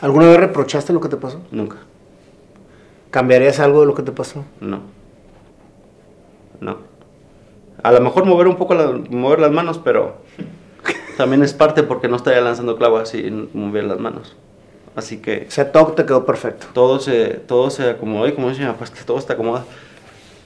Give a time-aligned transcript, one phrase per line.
[0.00, 1.40] ¿Alguna vez reprochaste lo que te pasó?
[1.50, 1.76] Nunca.
[3.10, 4.44] ¿Cambiarías algo de lo que te pasó?
[4.60, 4.80] No.
[6.60, 6.78] No.
[7.82, 10.16] A lo mejor mover un poco, la- mover las manos, pero
[11.16, 14.34] también es parte porque no estaría lanzando clavos sin mover las manos.
[14.96, 16.66] Así que Ese toque te quedó perfecto.
[16.72, 19.66] todo se, todo se acomodó y como dice mi papá, es que todo está acomodado.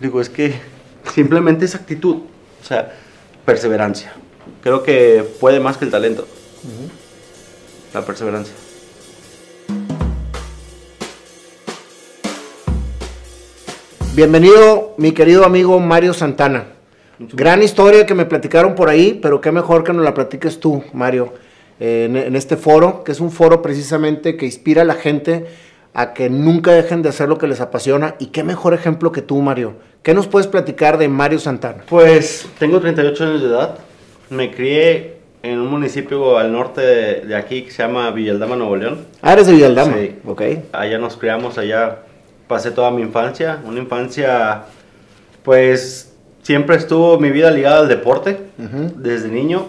[0.01, 0.55] Digo, es que
[1.13, 2.17] simplemente es actitud,
[2.61, 2.95] o sea,
[3.45, 4.13] perseverancia.
[4.63, 6.27] Creo que puede más que el talento.
[7.95, 8.55] La perseverancia.
[14.19, 16.65] Bienvenido, mi querido amigo Mario Santana.
[17.21, 20.83] Gran historia que me platicaron por ahí, pero qué mejor que nos la platiques tú,
[20.93, 21.35] Mario,
[21.79, 25.47] eh, en, en este foro, que es un foro precisamente que inspira a la gente
[25.95, 28.17] a que nunca dejen de hacer lo que les apasiona.
[28.19, 29.75] Y qué mejor ejemplo que tú, Mario.
[30.03, 31.85] ¿Qué nos puedes platicar de Mario Santana?
[31.89, 33.79] Pues tengo 38 años de edad.
[34.31, 38.75] Me crié en un municipio al norte de, de aquí que se llama Villaldama, Nuevo
[38.75, 39.07] León.
[39.23, 39.95] Ah, eres de Villaldama.
[39.97, 40.17] Sí.
[40.27, 40.43] Ok.
[40.73, 42.01] Allá nos criamos, allá
[42.49, 43.61] pasé toda mi infancia.
[43.65, 44.65] Una infancia,
[45.45, 48.39] pues siempre estuvo mi vida ligada al deporte.
[48.97, 49.67] Desde niño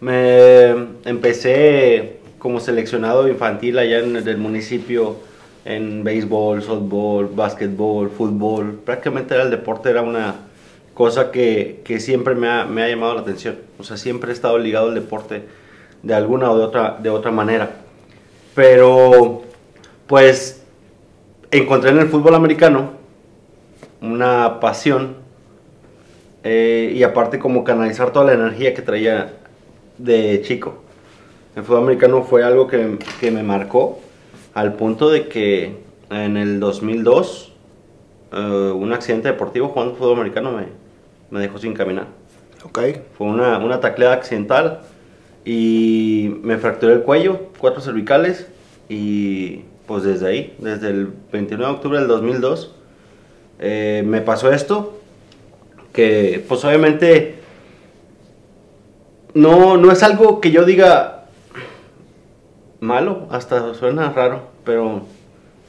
[0.00, 0.70] me
[1.04, 5.16] empecé como seleccionado infantil allá en el municipio
[5.64, 8.80] en béisbol, softball, básquetbol, fútbol.
[8.84, 10.36] Prácticamente era el deporte, era una
[10.94, 13.58] cosa que, que siempre me ha, me ha llamado la atención.
[13.78, 15.42] O sea, siempre he estado ligado al deporte
[16.02, 17.70] de alguna o de otra, de otra manera.
[18.54, 19.42] Pero,
[20.06, 20.59] pues,
[21.50, 22.90] encontré en el fútbol americano
[24.00, 25.16] una pasión
[26.42, 29.34] eh, y aparte como canalizar toda la energía que traía
[29.98, 30.82] de chico.
[31.56, 34.00] El fútbol americano fue algo que, que me marcó
[34.54, 35.76] al punto de que
[36.10, 37.52] en el 2002
[38.32, 40.66] eh, un accidente deportivo jugando fútbol americano me,
[41.30, 42.06] me dejó sin caminar.
[42.64, 42.78] Ok.
[43.16, 44.80] Fue una, una tacleada accidental
[45.44, 48.46] y me fracturé el cuello, cuatro cervicales
[48.88, 52.72] y pues desde ahí, desde el 29 de octubre del 2002,
[53.58, 55.00] eh, me pasó esto,
[55.92, 57.40] que pues obviamente
[59.34, 61.24] no, no es algo que yo diga
[62.78, 65.02] malo, hasta suena raro, pero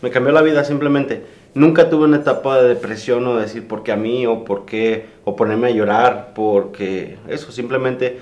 [0.04, 1.26] me cambió la vida simplemente.
[1.56, 5.08] Nunca tuve una etapa de depresión o decir por qué a mí o por qué,
[5.24, 8.20] o ponerme a llorar, porque eso simplemente,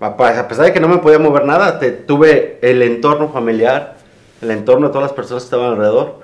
[0.00, 4.00] a pesar de que no me podía mover nada, tuve el entorno familiar,
[4.42, 6.20] el entorno de todas las personas que estaban alrededor,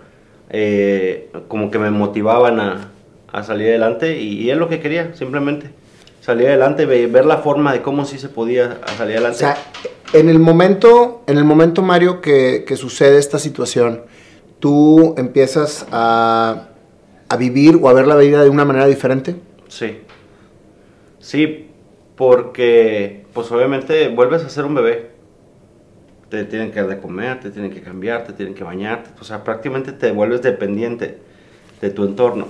[0.51, 2.91] eh, como que me motivaban a,
[3.33, 5.71] a salir adelante y, y es lo que quería, simplemente.
[6.21, 9.39] Salir adelante, ve- ver la forma de cómo sí se podía salir O adelante.
[9.39, 9.57] sea,
[10.13, 14.03] en el momento, en el momento, Mario, que, que sucede esta situación,
[14.59, 16.69] tú empiezas a,
[17.29, 19.37] a vivir o a ver la vida de una manera diferente.
[19.69, 19.99] Sí.
[21.21, 21.69] Sí,
[22.17, 25.08] porque pues obviamente vuelves a ser un bebé.
[26.31, 29.11] Te tienen que dar de comer, te tienen que cambiar, te tienen que bañarte.
[29.21, 31.19] O sea, prácticamente te vuelves dependiente
[31.81, 32.49] de tu entorno.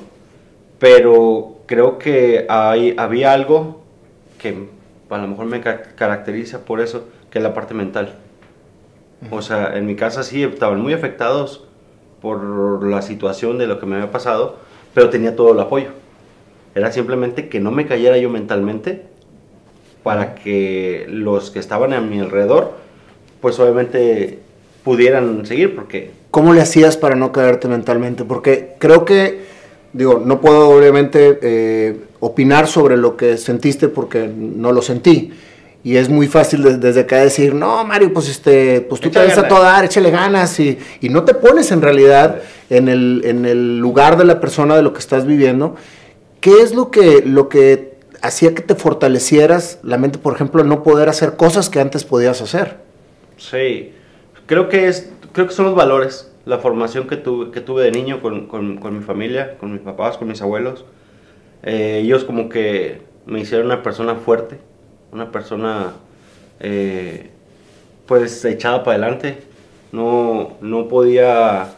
[0.79, 3.83] Pero creo que hay, había algo
[4.39, 4.69] que
[5.11, 8.15] a lo mejor me ca- caracteriza por eso, que es la parte mental.
[9.31, 11.65] O sea, en mi casa sí estaban muy afectados
[12.23, 14.57] por la situación de lo que me había pasado,
[14.95, 15.91] pero tenía todo el apoyo.
[16.75, 19.07] Era simplemente que no me cayera yo mentalmente
[20.03, 22.75] para que los que estaban a mi alrededor,
[23.41, 24.39] pues obviamente
[24.85, 28.23] pudieran seguir, porque ¿Cómo le hacías para no caerte mentalmente?
[28.25, 29.41] Porque creo que,
[29.95, 35.33] digo, no puedo obviamente eh, opinar sobre lo que sentiste porque no lo sentí.
[35.83, 39.19] Y es muy fácil de- desde acá decir, no, Mario, pues este, pues tú te
[39.21, 39.55] Échale vas a ganas".
[39.57, 40.61] todo dar, échale ganas.
[40.61, 44.77] Y, y no te pones en realidad en el, en el lugar de la persona
[44.77, 45.77] de lo que estás viviendo.
[46.43, 50.83] ¿Qué es lo que, lo que hacía que te fortalecieras la mente, por ejemplo, no
[50.83, 52.77] poder hacer cosas que antes podías hacer?
[53.39, 53.93] Sí,
[54.47, 57.91] creo que, es, creo que son los valores, la formación que tuve, que tuve de
[57.93, 60.85] niño con, con- con mi familia, con mis papás, con mis abuelos.
[61.63, 64.59] Eh, ellos como que me hicieron una persona fuerte,
[65.13, 65.93] una persona
[66.61, 67.31] eh,
[68.07, 69.39] pues echada para adelante.
[69.93, 71.75] No, no podía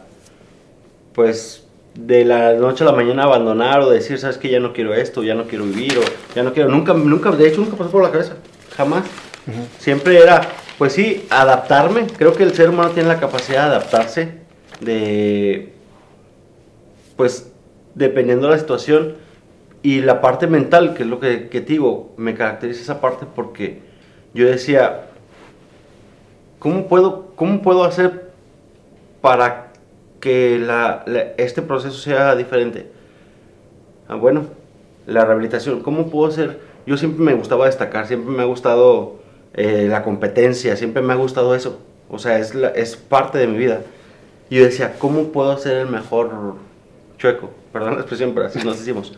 [1.13, 4.93] pues de la noche a la mañana abandonar o decir, sabes que ya no quiero
[4.93, 6.01] esto, ya no quiero vivir o
[6.35, 8.35] ya no quiero, nunca, nunca, de hecho nunca pasó por la cabeza,
[8.75, 9.03] jamás.
[9.79, 10.41] Siempre era,
[10.81, 12.07] pues sí, adaptarme.
[12.07, 14.31] Creo que el ser humano tiene la capacidad de adaptarse,
[14.79, 15.73] de,
[17.15, 17.53] pues,
[17.93, 19.13] dependiendo de la situación.
[19.83, 23.27] Y la parte mental, que es lo que, que te digo, me caracteriza esa parte
[23.35, 23.83] porque
[24.33, 25.03] yo decía,
[26.57, 28.31] ¿cómo puedo, cómo puedo hacer
[29.21, 29.73] para
[30.19, 30.65] que
[31.37, 32.87] este proceso sea diferente?
[34.07, 34.45] Ah, bueno,
[35.05, 36.59] la rehabilitación, ¿cómo puedo hacer?
[36.87, 39.20] Yo siempre me gustaba destacar, siempre me ha gustado
[39.53, 41.79] eh, la competencia, siempre me ha gustado eso.
[42.09, 43.81] O sea, es, la- es parte de mi vida.
[44.49, 46.55] Y yo decía, ¿cómo puedo ser el mejor
[47.17, 47.51] chueco?
[47.71, 49.17] Perdón la expresión, pero así nos decimos.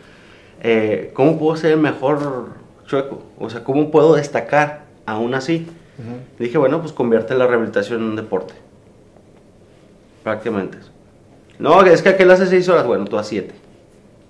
[0.62, 2.50] Eh, ¿Cómo puedo ser el mejor
[2.88, 3.24] chueco?
[3.40, 5.68] O sea, ¿cómo puedo destacar aún así?
[6.40, 8.54] Dije, bueno, pues convierte la rehabilitación en un deporte.
[10.24, 10.78] Prácticamente.
[11.60, 13.54] No, es que aquel hace seis horas, bueno, tú a siete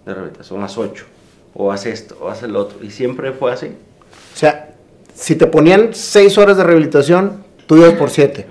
[0.05, 1.05] de rehabilitación, las ocho.
[1.53, 2.83] O hace esto, o hace el otro.
[2.83, 3.67] Y siempre fue así.
[3.67, 4.72] O sea,
[5.15, 8.47] si te ponían seis horas de rehabilitación, tú ibas por siete.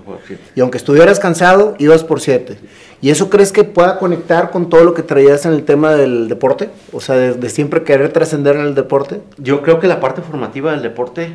[0.55, 2.59] Y aunque estuvieras cansado, ibas por siete.
[3.00, 6.29] ¿Y eso crees que pueda conectar con todo lo que traías en el tema del
[6.29, 6.70] deporte?
[6.93, 9.20] O sea, de, siempre querer trascender en el deporte.
[9.38, 11.35] Yo creo que la parte formativa del deporte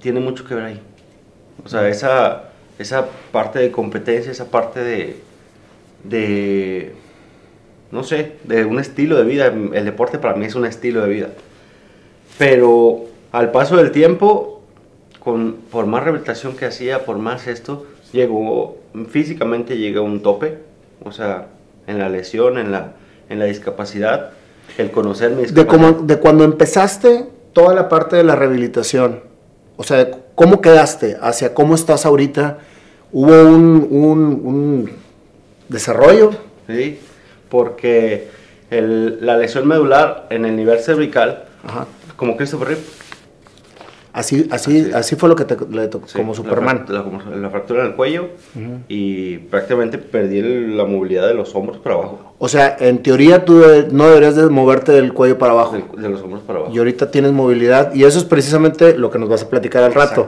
[0.00, 0.80] tiene mucho que ver ahí.
[1.64, 5.16] O sea, esa, esa parte de competencia, esa parte de,
[6.04, 6.94] de,
[7.90, 9.46] no sé, de un estilo de vida.
[9.46, 11.28] El deporte para mí es un estilo de vida.
[12.36, 14.62] Pero al paso del tiempo,
[15.22, 18.78] con, por más rehabilitación que hacía, por más esto, llegó,
[19.10, 20.58] físicamente llegué a un tope.
[21.04, 21.46] O sea,
[21.86, 22.92] en la lesión, en la,
[23.28, 24.30] en la discapacidad,
[24.78, 25.64] el conocer mi De,
[26.02, 29.20] de cuando empezaste toda la parte de la rehabilitación,
[29.76, 31.16] o sea, ¿cómo quedaste?
[31.20, 32.58] ¿Hacia cómo estás ahorita?
[33.12, 34.90] ¿Hubo un, un, un
[35.68, 36.32] desarrollo?
[36.66, 36.98] Sí,
[37.48, 38.28] porque
[38.70, 41.44] el, la lesión medular en el nivel cervical,
[42.16, 42.82] como Christopher Reeve,
[44.12, 46.84] Así, así, así, fue lo que te, le tocó, como Superman.
[46.88, 48.28] La, fractura en el cuello
[48.88, 52.34] y prácticamente perdí la movilidad de los hombros para abajo.
[52.38, 53.62] O sea, en teoría tú
[53.92, 55.76] no deberías de moverte del cuello para abajo.
[55.96, 56.74] De, los hombros para abajo.
[56.74, 59.94] Y ahorita tienes movilidad y eso es precisamente lo que nos vas a platicar al
[59.94, 60.22] rato.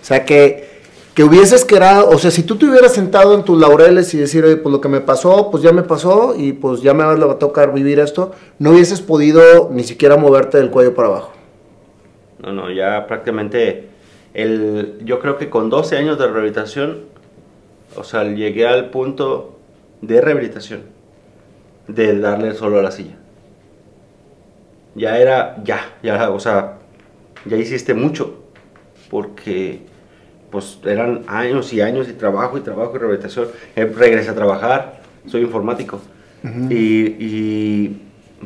[0.00, 0.80] O sea, que,
[1.14, 4.44] que hubieses quedado, o sea, si tú te hubieras sentado en tus laureles y decir,
[4.44, 7.12] oye, pues lo que me pasó, pues ya me pasó y pues ya me va
[7.12, 11.37] a tocar vivir esto, no hubieses podido ni siquiera moverte del cuello para abajo.
[12.42, 13.88] No, no, ya prácticamente,
[14.34, 17.00] el, yo creo que con 12 años de rehabilitación,
[17.96, 19.58] o sea, llegué al punto
[20.02, 20.82] de rehabilitación,
[21.88, 23.16] de darle solo a la silla.
[24.94, 26.78] Ya era, ya, ya, o sea,
[27.44, 28.42] ya hiciste mucho,
[29.10, 29.80] porque
[30.50, 33.48] pues eran años y años y trabajo y trabajo y rehabilitación.
[33.76, 36.00] Eh, regresé a trabajar, soy informático.
[36.70, 38.02] y, y,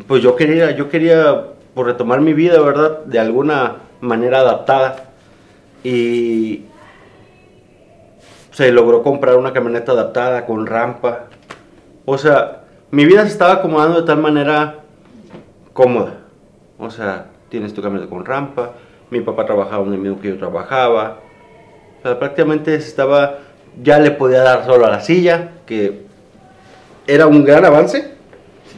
[0.07, 3.05] pues yo quería, yo quería por retomar mi vida, ¿verdad?
[3.05, 5.11] De alguna manera adaptada.
[5.85, 6.65] Y
[8.53, 11.25] se logró comprar una camioneta adaptada con rampa.
[12.05, 14.81] O sea, mi vida se estaba acomodando de tal manera
[15.73, 16.19] cómoda.
[16.79, 18.73] O sea, tienes tu camioneta con rampa.
[19.11, 21.19] Mi papá trabajaba donde mismo que yo trabajaba.
[21.99, 23.39] O sea, prácticamente estaba,
[23.83, 26.07] ya le podía dar solo a la silla, que
[27.07, 28.12] era un gran avance.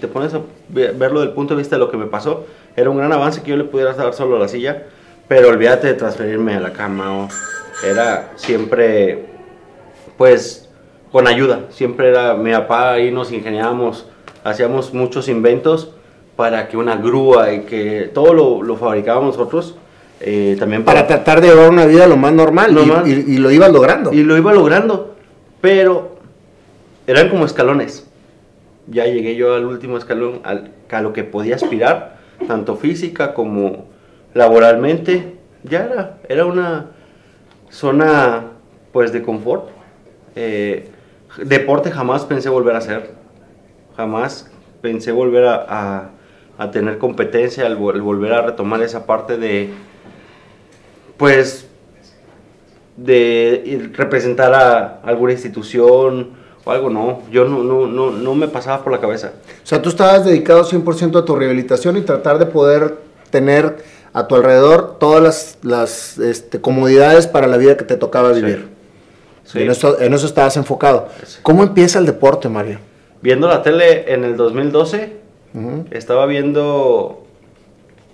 [0.05, 2.45] Te pones a verlo del punto de vista de lo que me pasó,
[2.77, 4.83] era un gran avance que yo le pudiera dar solo a la silla,
[5.29, 7.27] pero olvídate de transferirme a la cama.
[7.83, 9.25] era siempre,
[10.19, 10.69] pues,
[11.11, 11.61] con ayuda.
[11.71, 14.07] Siempre era mi papá y nos ingeniábamos,
[14.45, 15.89] hacíamos muchos inventos
[16.37, 19.75] para que una grúa y que todo lo, lo fabricábamos nosotros.
[20.21, 24.13] Eh, también para, tratar de llevar una vida lo más normal, Y, lo iba logrando.
[24.13, 25.15] Y lo iba logrando,
[25.63, 26.19] pero
[27.07, 28.07] eran como escalones.
[28.87, 33.87] Ya llegué yo al último escalón, al, a lo que podía aspirar tanto física como
[34.35, 36.91] laboralmente, ya era, era una
[37.71, 38.53] zona
[38.93, 39.69] pues de confort.
[40.37, 40.89] Eh,
[41.43, 43.11] deporte jamás pensé volver a hacer,
[43.97, 44.51] jamás
[44.83, 46.11] pensé volver a,
[46.73, 49.71] tener competencia, al, volver a retomar esa parte de,
[51.17, 51.69] pues,
[52.97, 56.31] de representar a alguna institución,
[56.65, 59.33] o algo, no, yo no, no, no, no me pasaba por la cabeza.
[59.63, 62.99] O sea, tú estabas dedicado 100% a tu rehabilitación y tratar de poder
[63.31, 63.77] tener
[64.15, 68.69] a tu alrededor todas las, las este, comodidades para la vida que te tocaba vivir.
[69.45, 69.61] Sí.
[69.61, 71.09] En, eso, en, eso, estabas enfocado.
[71.43, 72.79] ¿Cómo empieza el deporte, Mario?
[73.21, 75.13] Viendo la tele en el 2012,
[75.91, 77.27] estaba viendo,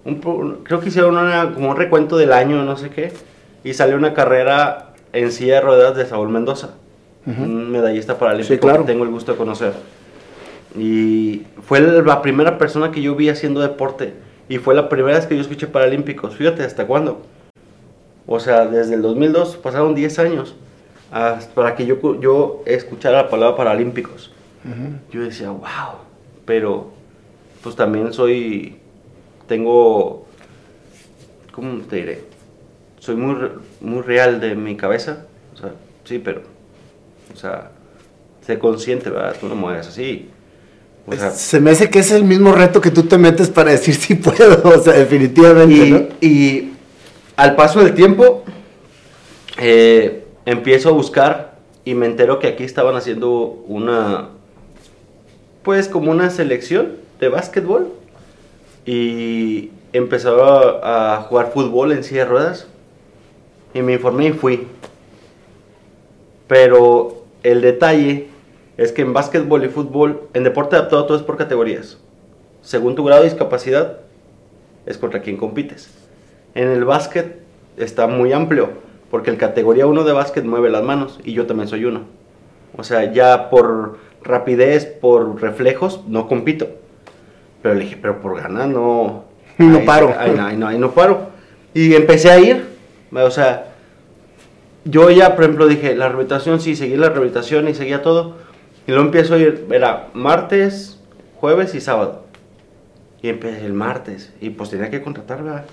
[0.04, 3.12] un, creo que hicieron una, como un recuento del año, no sé qué,
[3.62, 6.70] y salió una carrera en silla de ruedas de Saúl Mendoza
[7.26, 9.72] un medallista paralímpico que tengo el gusto de conocer.
[10.78, 14.14] Y fue la primera persona que yo vi haciendo deporte.
[14.48, 16.34] Y fue la primera vez que yo escuché paralímpicos.
[16.36, 17.22] Fíjate, ¿hasta cuándo?
[18.26, 20.56] O sea, desde el 2002 pasaron 10 años
[21.54, 24.32] para que yo, yo escuchara la palabra paralímpicos.
[25.10, 25.98] Yo decía, wow.
[26.44, 26.90] Pero,
[27.62, 28.78] pues también soy,
[29.46, 30.26] tengo,
[31.52, 32.24] ¿cómo te diré?
[32.98, 33.36] Soy muy,
[33.80, 35.26] muy real de mi cabeza.
[35.54, 35.72] O sea,
[36.04, 36.42] sí, pero
[37.32, 37.70] o sea,
[38.46, 39.36] sé consciente, ¿verdad?
[39.40, 40.28] Tú no mueves así.
[41.06, 43.70] O sea, se me hace que es el mismo reto que tú te metes para
[43.72, 46.10] decir si puedo, o sea, definitivamente.
[46.20, 46.72] Y,
[47.36, 48.44] al paso del tiempo,
[49.58, 53.30] eh, empiezo a buscar y me entero que aquí estaban haciendo
[53.66, 54.28] una,
[55.62, 57.92] pues como una selección de básquetbol
[58.84, 62.66] y empezó a, jugar fútbol en silla de ruedas
[63.74, 64.66] y me informé y fui.
[66.46, 68.28] Pero el detalle
[68.76, 71.98] es que en básquetbol y fútbol, en deporte adaptado todo es por categorías.
[72.62, 73.98] Según tu grado de discapacidad,
[74.86, 75.90] es contra quien compites.
[76.54, 77.40] En el básquet
[77.76, 78.70] está muy amplio,
[79.10, 82.04] porque el categoría 1 de básquet mueve las manos y yo también soy uno.
[82.76, 86.68] O sea, ya por rapidez, por reflejos, no compito.
[87.62, 89.24] Pero le dije, pero por ganas no...
[89.58, 90.14] No paro.
[90.18, 91.28] Ahí, no, ahí no paro.
[91.74, 92.64] Y empecé a ir.
[93.12, 93.69] O sea,
[94.84, 98.36] yo ya, por ejemplo, dije, la rehabilitación, sí, seguí la rehabilitación y seguía todo.
[98.86, 100.98] Y luego empiezo a ir, era martes,
[101.36, 102.24] jueves y sábado.
[103.22, 104.32] Y empecé el martes.
[104.40, 105.64] Y pues tenía que contratar, ¿verdad?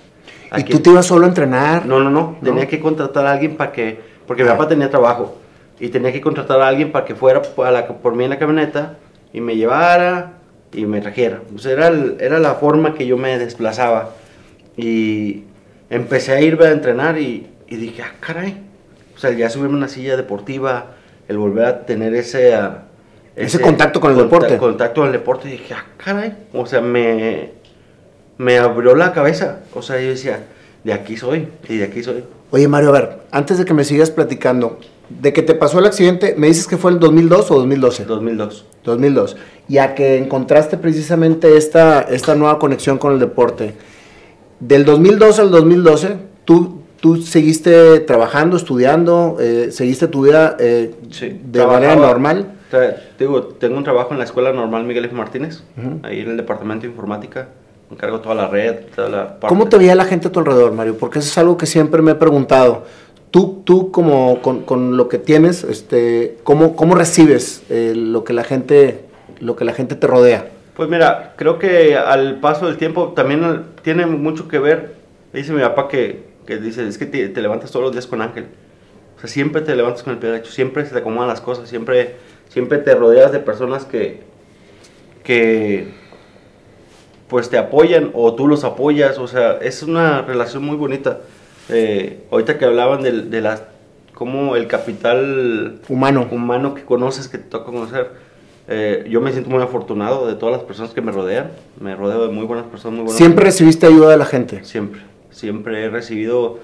[0.58, 1.86] ¿Y tú te ibas solo a entrenar?
[1.86, 2.38] No, no, no.
[2.44, 4.00] Tenía que contratar a alguien para que.
[4.26, 4.54] Porque mi ah.
[4.54, 5.38] papá tenía trabajo.
[5.80, 8.98] Y tenía que contratar a alguien para que fuera por mí en la camioneta
[9.32, 10.34] y me llevara
[10.74, 11.42] y me trajera.
[11.50, 14.10] Pues era, era la forma que yo me desplazaba.
[14.76, 15.44] Y
[15.90, 18.67] empecé a ir a entrenar y, y dije, ah, caray.
[19.18, 20.92] O sea, ya subirme a una silla deportiva,
[21.28, 22.54] el volver a tener ese.
[22.54, 22.84] Ah,
[23.36, 24.58] ese, contacto con el deporte.
[24.58, 25.48] Contacto con el deporte.
[25.48, 26.36] Y dije, ah, caray.
[26.54, 27.52] O sea, me,
[28.38, 29.62] me abrió la cabeza.
[29.74, 30.44] O sea, yo decía,
[30.84, 32.24] de aquí soy y de aquí soy.
[32.52, 35.86] Oye, Mario, a ver, antes de que me sigas platicando, de que te pasó el
[35.86, 38.06] accidente, ¿me dices que fue el 2002 o 2012?
[38.06, 38.66] 2002.
[38.84, 39.36] 2002.
[39.68, 43.74] Y a que encontraste precisamente esta, esta nueva conexión con el deporte.
[44.60, 50.94] Del 2002 al 2012, tú, tú seguiste trabajando, estudiando, eh, seguiste tu vida eh,
[51.44, 52.54] de manera normal.
[53.18, 55.16] digo, tengo un trabajo en la Escuela Normal Miguel F.
[55.16, 55.64] Martínez,
[56.04, 57.48] ahí en el Departamento de Informática
[57.92, 60.98] encargo toda la red, toda la ¿Cómo te veía la gente a tu alrededor, Mario?
[60.98, 62.86] Porque eso es algo que siempre me he preguntado.
[63.32, 68.44] Tú, tú como con, lo que tienes, este, ¿cómo, cómo recibes eh, lo, que la
[68.44, 69.06] gente,
[69.40, 70.48] lo que la gente te rodea?
[70.76, 74.96] Pues mira, creo que al paso del tiempo también tiene mucho que ver,
[75.34, 78.22] dice mi papá que, que dice, es que te, te, levantas todos los días con
[78.22, 78.48] Ángel.
[79.18, 81.70] O sea, siempre te levantas con el pie derecho, siempre se te acomodan las cosas,
[81.70, 82.16] siempre,
[82.50, 84.22] siempre te rodeas de personas que,
[85.24, 85.90] que
[87.28, 91.20] pues te apoyan o tú los apoyas, o sea, es una relación muy bonita.
[91.70, 93.64] Eh, ahorita que hablaban de, de las,
[94.14, 96.28] como el capital humano.
[96.32, 98.12] humano que conoces, que te toca conocer,
[98.70, 102.28] eh, yo me siento muy afortunado de todas las personas que me rodean, me rodeo
[102.28, 104.66] de muy buenas personas, muy buenas ¿Siempre recibiste ayuda de la gente?
[104.66, 105.00] Siempre,
[105.38, 106.58] siempre he recibido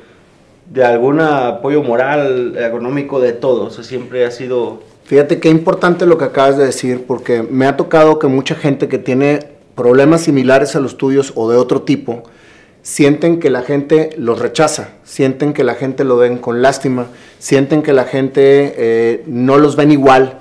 [0.72, 4.82] de algún apoyo moral, económico, de todo, o siempre ha sido...
[5.06, 8.88] Fíjate qué importante lo que acabas de decir, porque me ha tocado que mucha gente
[8.88, 12.24] que tiene problemas similares a los tuyos o de otro tipo,
[12.82, 17.84] sienten que la gente los rechaza, sienten que la gente lo ven con lástima, sienten
[17.84, 20.40] que la gente eh, no los ven igual.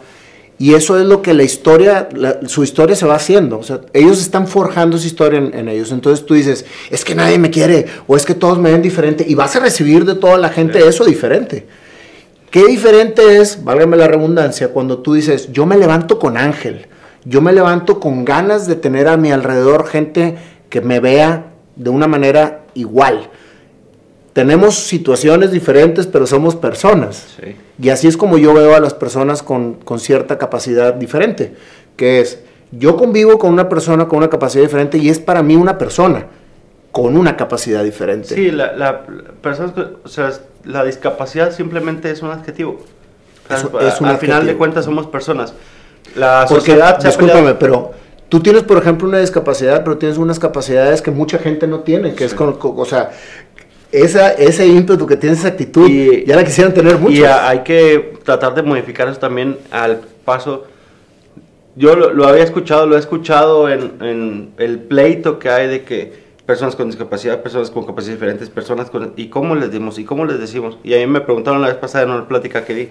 [0.62, 2.08] Y eso es lo que la historia,
[2.46, 3.58] su historia se va haciendo.
[3.58, 5.90] O sea, ellos están forjando su historia en, ellos.
[5.90, 9.24] Entonces tú dices, es que nadie me quiere, o es que todos me ven diferente,
[9.26, 11.66] y vas a recibir de toda la gente eso diferente.
[12.52, 16.86] Qué diferente es, válgame la redundancia, cuando tú dices, yo me levanto con Ángel,
[17.24, 20.36] yo me levanto con ganas de tener a mi alrededor gente
[20.70, 23.30] que me vea de una manera igual.
[24.32, 27.26] Tenemos situaciones diferentes, pero somos personas.
[27.80, 31.54] Y así es como yo veo a las personas con, cierta capacidad diferente,
[31.96, 35.56] que es, yo convivo con una persona con una capacidad diferente y es para mí
[35.56, 36.26] una persona
[36.90, 38.34] con una capacidad diferente.
[38.34, 39.06] Sí, la, la,
[40.04, 40.30] o sea,
[40.64, 42.80] la discapacidad simplemente es un adjetivo.
[43.48, 45.54] Es, un al final de cuentas somos personas.
[46.14, 47.92] La sociedad Discúlpame, pero
[48.28, 52.14] tú tienes, por ejemplo, una discapacidad, pero tienes unas capacidades que mucha gente no tiene,
[52.14, 53.10] que es con, o sea,
[53.92, 57.12] esa, ese ímpetu que tienes, esa actitud, y, ya la quisieran tener mucho.
[57.12, 60.64] Y hay que tratar de modificar eso también al paso.
[61.76, 66.74] Yo lo, había escuchado, lo he escuchado en, el pleito que hay de que personas
[66.74, 69.12] con discapacidad, personas con capacidades diferentes, personas con...
[69.16, 69.98] ¿Y cómo les dimos?
[69.98, 70.76] ¿Y cómo les decimos?
[70.82, 72.88] Y a mí me preguntaron la vez pasada en una plática que di.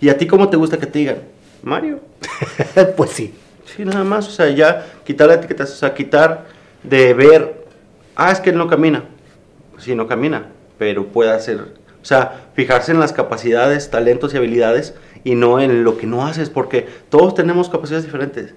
[0.00, 1.18] ¿Y a ti cómo te gusta que te digan?
[1.62, 2.00] Mario.
[2.96, 3.34] pues sí.
[3.64, 6.46] Sí, nada más, o sea, ya quitar la etiqueta, o sea, quitar
[6.82, 7.64] de ver,
[8.16, 9.04] ah, es que él no camina.
[9.82, 10.46] Sí, no camina,
[10.78, 15.84] pero puede hacer, o sea, fijarse en las capacidades, talentos y habilidades y no en
[15.84, 18.54] lo que no haces, porque todos tenemos capacidades diferentes.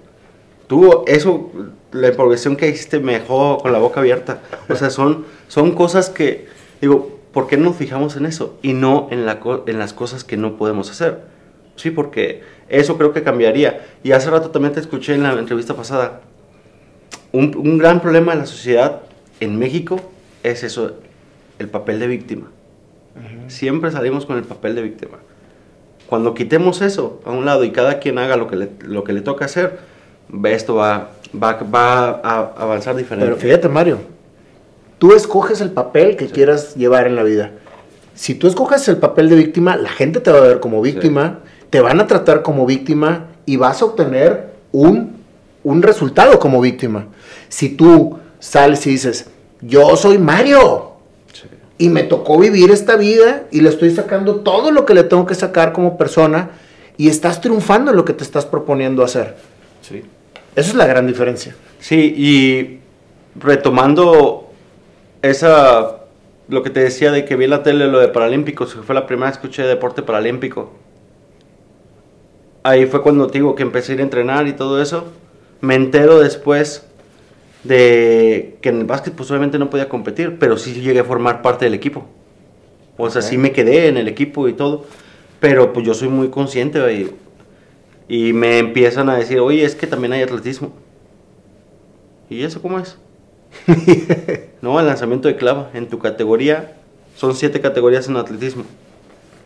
[0.66, 1.50] Tú, eso,
[1.92, 4.40] la improvisación que hiciste me dejó con la boca abierta.
[4.68, 6.46] O sea, son, son cosas que,
[6.80, 10.24] digo, ¿por qué no nos fijamos en eso y no en, la, en las cosas
[10.24, 11.20] que no podemos hacer?
[11.76, 13.86] Sí, porque eso creo que cambiaría.
[14.02, 16.22] Y hace rato también te escuché en la entrevista pasada.
[17.32, 19.02] Un, gran problema de la sociedad
[19.40, 20.00] en México
[20.42, 20.94] es eso,
[21.58, 22.46] el papel de víctima.
[23.48, 25.18] Siempre salimos con el papel de víctima.
[26.06, 29.12] Cuando quitemos eso a un lado y cada quien haga lo que le, lo que
[29.12, 29.78] le toca hacer,
[30.44, 33.26] esto va, va, va a avanzar diferente.
[33.26, 33.98] Pero fíjate, Mario,
[34.98, 37.52] tú escoges el papel que quieras llevar en la vida.
[38.14, 41.40] Si tú escoges el papel de víctima, la gente te va a ver como víctima,
[41.70, 45.16] te van a tratar como víctima y vas a obtener un,
[45.64, 47.06] un resultado como víctima.
[47.48, 50.85] Si tú sales y dices, yo soy Mario
[51.78, 55.26] y me tocó vivir esta vida y le estoy sacando todo lo que le tengo
[55.26, 56.50] que sacar como persona
[56.96, 59.36] y estás triunfando en lo que te estás proponiendo hacer.
[59.82, 60.02] Sí.
[60.54, 61.54] Esa es la gran diferencia.
[61.78, 62.80] Sí, y
[63.38, 64.50] retomando
[65.20, 65.98] esa,
[66.48, 68.94] lo que te decía de que vi en la tele lo de Paralímpicos, que fue
[68.94, 70.72] la primera vez que escuché de deporte paralímpico.
[72.62, 75.04] Ahí fue cuando te digo que empecé a ir a entrenar y todo eso.
[75.60, 76.86] Me entero después
[77.66, 81.42] de que en el básquet pues obviamente no podía competir, pero sí llegué a formar
[81.42, 82.06] parte del equipo.
[82.96, 84.84] O sea, sí me quedé en el equipo y todo,
[85.40, 87.10] pero pues yo soy muy consciente y,
[88.08, 90.72] y me empiezan a decir, oye, es que también hay atletismo.
[92.30, 92.96] ¿Y eso cómo es?
[94.60, 95.70] no, el lanzamiento de clava.
[95.74, 96.76] En tu categoría,
[97.16, 98.64] son siete categorías en atletismo.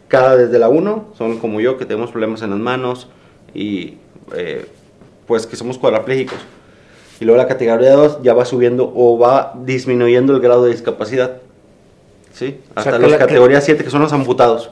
[0.08, 3.08] Cada desde la 1 son como yo, que tenemos problemas en las manos
[3.54, 3.94] y
[4.34, 4.66] eh,
[5.26, 6.38] pues que somos cuadraplégicos.
[7.20, 11.36] Y luego la categoría 2 ya va subiendo o va disminuyendo el grado de discapacidad.
[12.32, 12.58] ¿Sí?
[12.74, 14.70] O sea, Hasta las la- que- categorías 7 que son los amputados.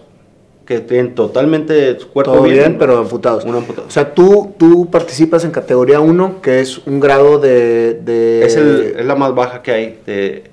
[0.65, 3.45] Que tienen totalmente su cuerpo Todo bien, pero amputados.
[3.45, 3.87] Un amputado.
[3.87, 8.57] O sea, tú, tú participas en categoría 1, que es un grado de, de, es,
[8.57, 10.45] el- es la más baja que hay de,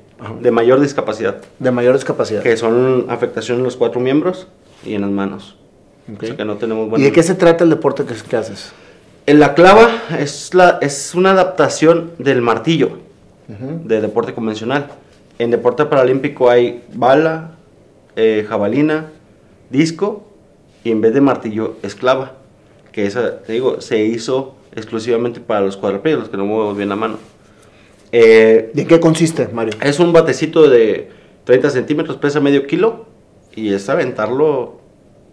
[0.41, 1.37] de mayor discapacidad.
[1.59, 2.41] de mayor discapacidad.
[2.43, 4.47] Que son afectación en los cuatro miembros
[4.85, 5.57] y en las manos.
[6.13, 6.23] Ok.
[6.23, 8.71] O sea que no tenemos ¿Y de qué se trata el deporte que, que haces?
[9.27, 9.89] En la clava
[10.19, 12.99] es, la, es una adaptación del martillo
[13.49, 13.81] Ujú.
[13.87, 14.87] de deporte convencional.
[15.39, 17.51] En deporte paralímpico hay bala,
[18.15, 19.07] eh, jabalina,
[19.69, 20.25] disco
[20.83, 22.33] y en vez de martillo es clava.
[22.91, 26.89] Que esa, te digo, se hizo exclusivamente para los cuadrúpedos, los que no movemos bien
[26.89, 27.17] la mano.
[28.11, 29.73] Eh, ¿De qué consiste, Mario?
[29.81, 31.09] es un batecito de
[31.45, 33.05] 30 centímetros, pesa medio kilo
[33.55, 34.79] y es aventarlo,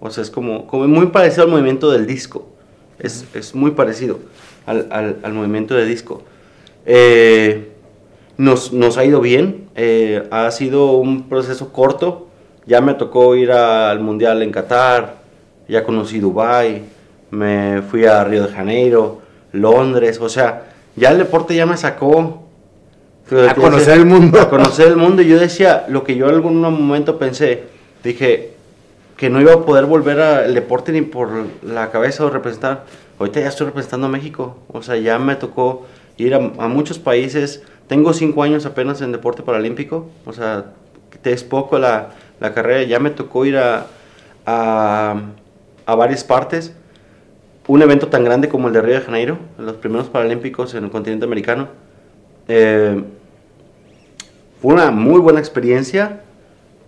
[0.00, 2.48] o sea, es como, como muy parecido al movimiento del disco.
[3.02, 4.18] Es, es muy parecido
[4.64, 6.22] al, al- al movimiento de disco.
[6.86, 7.68] Eh,
[8.36, 12.28] nos, nos ha ido bien, eh, ha sido un proceso corto.
[12.64, 15.16] Ya me tocó ir al Mundial en Qatar,
[15.68, 16.82] ya conocí Dubai,
[17.30, 19.20] me fui a Río de Janeiro,
[19.52, 22.44] Londres, o sea, ya el deporte ya me sacó
[23.48, 24.40] A conocer el mundo.
[24.40, 25.22] a conocer el mundo.
[25.22, 27.64] Y yo decía, lo que yo en algún momento pensé,
[28.04, 28.52] dije
[29.16, 31.30] que no iba a poder volver al deporte ni por
[31.62, 32.84] la cabeza o representar.
[33.18, 34.58] Ahorita ya estoy representando a México.
[34.68, 37.62] O sea, ya me tocó ir a, a muchos países.
[37.86, 40.10] Tengo cinco años apenas en deporte paralímpico.
[40.26, 40.72] O sea,
[41.22, 42.82] te es poco la, la carrera.
[42.82, 43.86] Ya me tocó ir a,
[44.46, 45.20] a,
[45.86, 46.74] a varias partes.
[47.68, 50.90] Un evento tan grande como el de Río de Janeiro, los primeros paralímpicos en el
[50.90, 51.68] continente americano.
[52.48, 53.04] Eh,
[54.60, 56.22] fue una muy buena experiencia,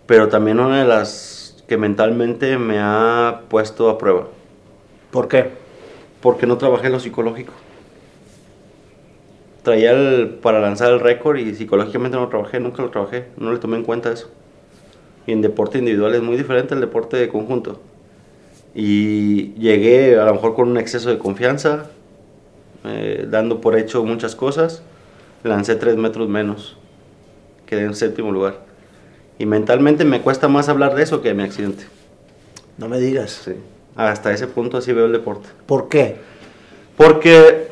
[0.07, 4.29] pero también una de las que mentalmente me ha puesto a prueba,
[5.11, 5.65] ¿Por qué?
[6.25, 7.53] porque no trabajé lo psicológico.
[9.63, 13.53] Traía el, para lanzar el récord y psicológicamente no lo trabajé, nunca lo trabajé, no
[13.53, 14.31] le tomé en cuenta eso.
[15.27, 17.79] Y en deporte individual es muy diferente al deporte de conjunto.
[18.75, 21.91] Y llegué a lo mejor con un exceso de confianza,
[22.87, 24.83] eh, dando por hecho muchas cosas,
[25.43, 26.79] lancé tres metros menos,
[27.67, 28.65] quedé en séptimo lugar.
[29.39, 31.85] Y mentalmente me cuesta más hablar de eso que de mi accidente.
[32.79, 33.43] No me digas.
[33.45, 33.53] Sí.
[33.97, 35.49] Hasta ese punto así veo el deporte.
[35.67, 36.17] ¿Por qué?
[36.97, 37.69] Porque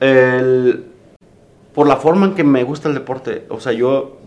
[0.00, 0.84] el-
[1.74, 4.18] por la forma en que me gusta el deporte, o sea, yo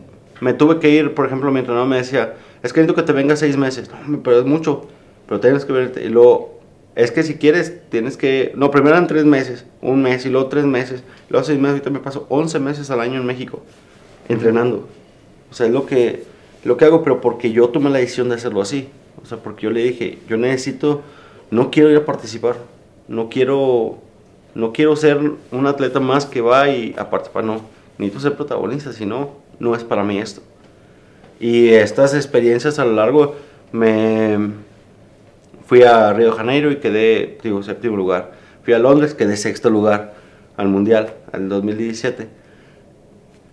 [0.41, 3.13] me tuve que ir, por ejemplo, mi entrenador me decía, es que necesito que te
[3.13, 4.87] vengas seis meses, no, pero es mucho,
[5.27, 6.03] pero tienes que verte.
[6.03, 6.59] Y luego,
[6.95, 10.47] es que si quieres, tienes que, no, primero eran tres meses, un mes, y luego
[10.47, 13.61] tres meses, luego seis meses, ahorita me paso 11 meses al año en México,
[14.27, 14.87] entrenando.
[15.51, 16.23] O sea, es lo que,
[16.65, 18.89] lo que hago, pero porque yo tomé la decisión de hacerlo así.
[19.23, 21.01] O sea, porque yo le dije, yo necesito,
[21.51, 22.57] no quiero ir a participar,
[23.07, 23.97] no quiero,
[24.55, 25.19] no quiero ser
[25.51, 27.61] un atleta más que va y a participar, no.
[27.97, 29.31] Necesito ser protagonista, si no,
[29.75, 30.41] es para mí esto.
[31.39, 33.35] Y estas experiencias a lo largo
[33.71, 34.37] me
[35.65, 38.33] fui a Río de Janeiro y quedé, digo, séptimo lugar.
[38.63, 40.13] Fui a Londres, quedé sexto lugar
[40.57, 42.27] al Mundial, al 2017.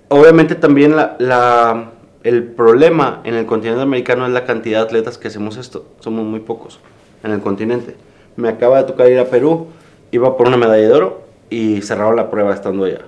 [0.08, 1.90] Obviamente también la-
[2.24, 5.86] el problema en el continente americano es la cantidad de atletas que hacemos esto.
[6.00, 6.78] Somos muy pocos
[7.22, 7.96] en el continente.
[8.36, 9.66] Me acaba de tocar ir a Perú,
[10.10, 13.02] iba por una medalla de oro y cerraron la prueba estando allá.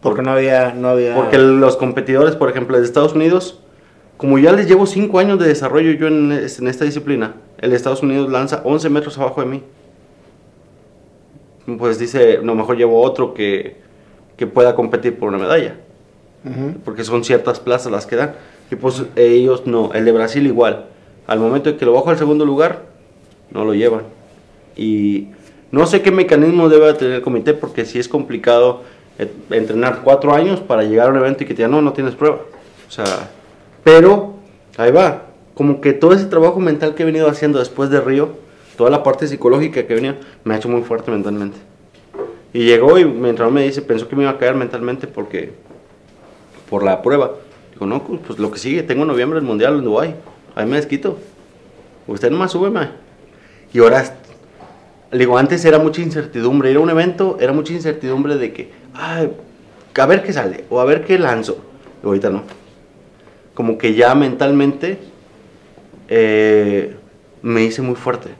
[0.00, 1.14] Porque no había, no había.
[1.14, 3.60] Porque los competidores, por ejemplo, de Estados Unidos,
[4.16, 8.02] como ya les llevo 5 años de desarrollo yo en, en esta disciplina, el Estados
[8.02, 9.62] Unidos lanza 11 metros abajo de mí.
[11.78, 13.76] Pues dice, no, mejor llevo otro que,
[14.36, 15.76] que pueda competir por una medalla.
[16.84, 18.34] Porque son ciertas plazas las que dan.
[18.70, 20.86] Y pues ellos no, el de Brasil igual.
[21.26, 22.82] Al momento de que lo bajo al segundo lugar,
[23.50, 24.02] no lo llevan.
[24.76, 25.28] Y
[25.70, 28.82] no sé qué mecanismo debe tener el comité porque si es complicado
[29.18, 31.92] eh, entrenar cuatro años para llegar a un evento y que te digan, no, no
[31.92, 32.40] tienes prueba.
[32.88, 33.30] O sea,
[33.82, 34.34] pero
[34.76, 35.24] ahí va.
[35.54, 38.30] Como que todo ese trabajo mental que he venido haciendo después de Río,
[38.76, 41.56] toda la parte psicológica que venía, me ha hecho muy fuerte mentalmente.
[42.52, 45.52] Y llegó y mientras me dice, pensó que me iba a caer mentalmente porque
[46.68, 47.32] por la prueba.
[47.72, 50.14] Digo, no, pues, pues lo que sigue, tengo noviembre el Mundial en Dubái.
[50.54, 51.18] Ahí me desquito.
[52.06, 52.88] Usted nomás súbeme.
[53.72, 54.04] Y ahora,
[55.10, 56.70] le digo, antes era mucha incertidumbre.
[56.70, 59.30] Era un evento, era mucha incertidumbre de que, ay,
[59.94, 61.58] a ver qué sale o a ver qué lanzo.
[62.02, 62.42] Y ahorita no.
[63.54, 64.98] Como que ya mentalmente
[66.08, 66.96] eh,
[67.42, 68.30] me hice muy fuerte.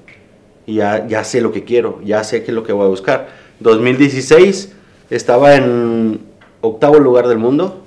[0.66, 2.88] Y ya, ya sé lo que quiero, ya sé qué es lo que voy a
[2.88, 3.28] buscar.
[3.60, 4.72] 2016
[5.10, 6.20] estaba en
[6.60, 7.85] octavo lugar del mundo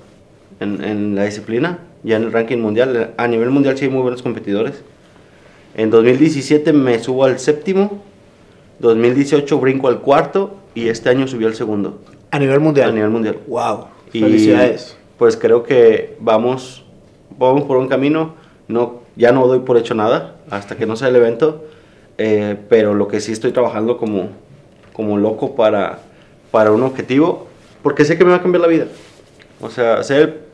[0.60, 3.14] en, en, la disciplina, ya en el ranking mundial.
[3.16, 4.82] A nivel mundial sí hay muy buenos competidores.
[5.74, 8.02] En 2017 me subo al séptimo,
[8.80, 12.00] 2018 brinco al cuarto y este año subí al segundo.
[12.30, 12.90] A nivel mundial.
[12.90, 13.38] A nivel mundial.
[13.46, 13.86] Wow.
[14.12, 14.96] Y Felicidades.
[15.18, 16.84] Pues creo que vamos,
[17.38, 18.34] vamos por un camino.
[18.68, 21.64] No, ya no doy por hecho nada hasta que no sea el evento.
[22.18, 24.28] Eh, pero lo que sí estoy trabajando como,
[24.92, 26.00] como loco para,
[26.50, 27.48] para un objetivo,
[27.82, 28.86] porque sé que me va a cambiar la vida.
[29.60, 30.49] O sea, ser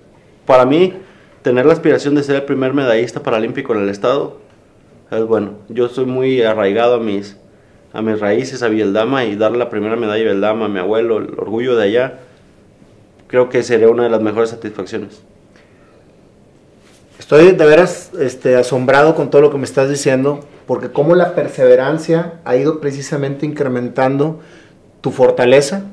[0.47, 0.95] para mí,
[1.43, 4.39] tener la aspiración de ser el primer medallista paralímpico en el estado
[5.11, 5.53] es bueno.
[5.69, 7.37] Yo soy muy arraigado a mis,
[7.93, 11.19] a mis raíces, a Vieldama, y darle la primera medalla a Vieldama a mi abuelo,
[11.19, 12.19] el orgullo de allá,
[13.29, 15.23] creo que sería una de las mejores satisfacciones.
[17.19, 21.35] Estoy de veras este, asombrado con todo lo que me estás diciendo, porque como la
[21.35, 24.41] perseverancia ha ido precisamente incrementando
[25.01, 25.85] tu fortaleza,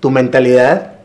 [0.00, 0.95] tu mentalidad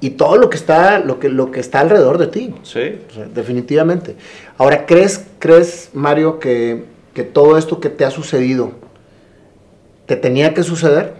[0.00, 2.54] y todo lo que está, lo que, lo que está alrededor de ti.
[2.62, 2.98] Sí.
[3.34, 4.16] definitivamente.
[4.56, 6.84] Ahora, ¿crees, crees Mario, que,
[7.14, 8.72] que, todo esto que te ha sucedido,
[10.06, 11.14] te tenía que suceder?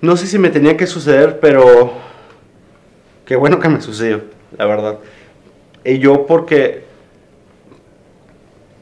[0.00, 1.92] No sé si me tenía que suceder, pero
[3.24, 4.22] qué bueno que me sucedió,
[4.58, 4.98] la verdad.
[5.84, 6.84] Y yo porque,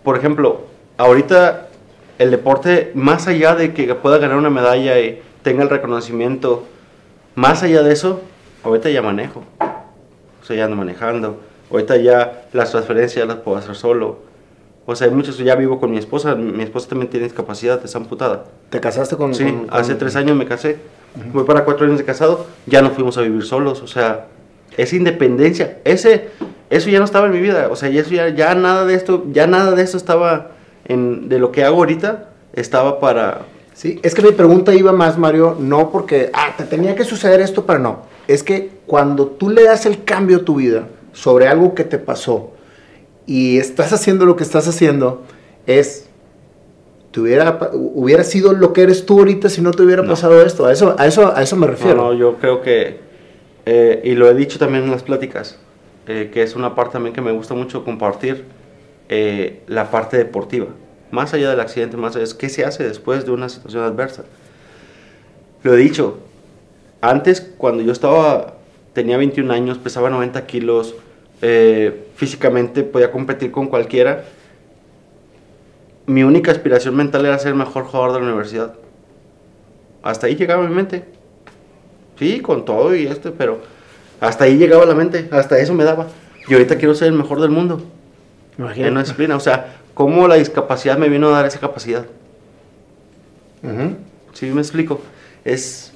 [0.02, 0.62] por ejemplo,
[0.96, 1.68] ahorita
[2.18, 6.66] el deporte, más allá de que pueda ganar una medalla y tenga el reconocimiento,
[7.34, 8.20] más allá de eso,
[8.64, 9.44] ahorita ya manejo.
[9.60, 11.40] O sea, ya ando manejando.
[11.70, 14.18] Ahorita ya las transferencias las puedo hacer solo.
[14.86, 16.34] O sea, muchos, ya vivo con mi esposa.
[16.34, 18.46] Mi esposa también tiene discapacidad, es amputada.
[18.70, 19.34] ¿Te casaste con...?
[19.34, 20.78] Sí, hace tres años me casé.
[21.32, 22.46] Voy para cuatro años de casado.
[22.66, 23.82] Ya no fuimos a vivir solos.
[23.82, 24.26] O sea,
[24.76, 26.30] esa independencia, ese,
[26.70, 27.68] eso ya no estaba en mi vida.
[27.70, 30.52] O sea, ya, eso ya, ya nada de esto, ya nada de esto estaba
[30.86, 33.42] en, de lo que hago ahorita, estaba para,
[33.80, 37.40] Sí, es que mi pregunta iba más, Mario, no porque, ah, te tenía que suceder
[37.40, 38.02] esto, pero no.
[38.28, 41.96] Es que cuando tú le das el cambio a tu vida sobre algo que te
[41.96, 42.50] pasó
[43.24, 45.22] y estás haciendo lo que estás haciendo,
[45.66, 46.10] es,
[47.10, 50.66] te hubiera, hubiera sido lo que eres tú ahorita si no te hubiera pasado esto.
[50.66, 51.96] A eso, a, eso, a eso me refiero.
[51.96, 52.98] No, no yo creo que,
[53.64, 55.58] eh, y lo he dicho también en las pláticas,
[56.06, 58.44] eh, que es una parte también que me gusta mucho compartir,
[59.08, 60.66] eh, la parte deportiva
[61.10, 64.24] más allá del accidente, más allá, es qué se hace después de una situación adversa.
[65.62, 66.18] Lo he dicho,
[67.00, 68.54] antes cuando yo estaba,
[68.92, 70.94] tenía 21 años, pesaba 90 kilos,
[71.42, 74.24] eh, físicamente podía competir con cualquiera,
[76.06, 78.74] mi única aspiración mental era ser el mejor jugador de la universidad.
[80.02, 81.04] Hasta ahí llegaba mi mente.
[82.18, 83.60] Sí, con todo y esto, pero
[84.20, 86.08] hasta ahí llegaba la mente, hasta eso me daba.
[86.48, 87.80] Y ahorita quiero ser el mejor del mundo.
[88.58, 88.88] Imagínate.
[88.88, 92.06] En una disciplina, o sea, cómo la discapacidad me vino a dar esa capacidad.
[94.32, 94.98] ¿Sí me explico?
[95.44, 95.92] Es,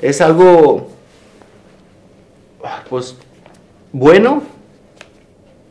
[0.00, 0.88] es algo,
[2.88, 3.18] pues,
[3.92, 4.42] bueno,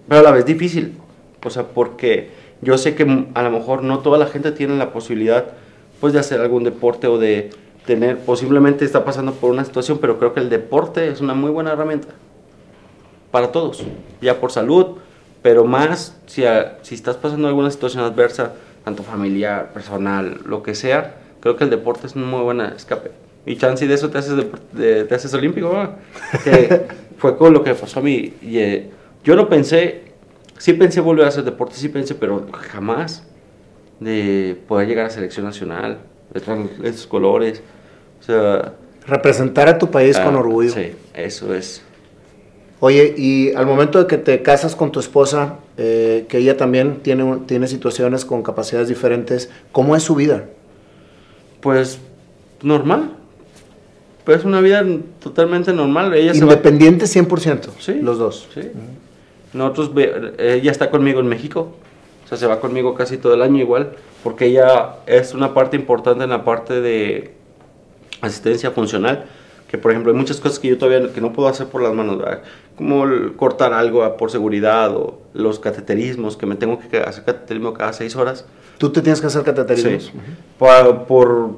[0.07, 0.99] pero a la vez difícil.
[1.43, 2.29] O sea, porque
[2.61, 5.45] yo sé que a lo mejor no toda la gente tiene la posibilidad,
[5.99, 7.49] pues, de hacer algún deporte o de
[7.87, 11.49] tener, posiblemente está pasando por una situación, pero creo que el deporte es una muy
[11.49, 12.09] buena herramienta
[13.31, 13.83] para todos,
[14.21, 14.97] ya por salud,
[15.43, 16.43] pero más si,
[16.81, 18.53] si estás pasando alguna situación adversa,
[18.83, 23.11] tanto familiar, personal, lo que sea, creo que el deporte es un muy buen escape.
[23.45, 25.89] Y chance de eso te haces, de, te haces olímpico,
[26.43, 28.33] que fue con lo que pasó a mí.
[28.41, 28.89] Y, eh,
[29.23, 30.13] yo no pensé,
[30.57, 33.23] sí pensé volver a hacer deporte, sí pensé, pero jamás
[33.99, 35.99] de poder llegar a selección nacional,
[36.33, 37.61] de esos colores.
[38.21, 38.73] O sea,
[39.05, 40.71] Representar a tu país con ah, orgullo.
[40.71, 41.81] Sí, eso es.
[42.85, 46.97] Oye, y al momento de que te casas con tu esposa, eh, que ella también
[46.97, 50.49] tiene, tiene situaciones con capacidades diferentes, ¿cómo es su vida?
[51.61, 51.99] Pues
[52.61, 53.11] normal.
[54.25, 54.85] Pues es una vida
[55.21, 56.13] totalmente normal.
[56.13, 58.49] Ella Independiente 100%, sí, los dos.
[58.53, 58.63] Sí.
[59.53, 59.91] Nosotros,
[60.37, 61.77] ella está conmigo en México,
[62.25, 63.93] o sea, se va conmigo casi todo el año igual,
[64.25, 67.31] porque ella es una parte importante en la parte de
[68.19, 69.23] asistencia funcional
[69.73, 71.95] que por ejemplo hay muchas cosas que yo todavía que no puedo hacer por las
[71.95, 72.23] manos,
[72.75, 77.91] como cortar algo por seguridad o los cateterismos, que me tengo que hacer cateterismo cada
[77.91, 78.45] seis horas.
[78.77, 80.11] ¿Tú te tienes que hacer cateterismos?
[80.59, 81.57] por,